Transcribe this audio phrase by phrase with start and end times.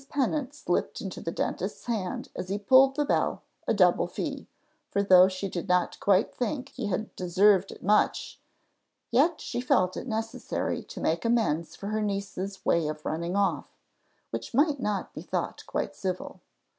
[0.09, 4.47] Pennant slipped into the dentist's hand, as he pulled the bell, a double fee;
[4.89, 8.41] for though she did not quite think he deserved it much,
[9.11, 13.77] yet she felt it necessary to make amends for her niece's way of running off,
[14.31, 16.41] which might not be thought quite civil.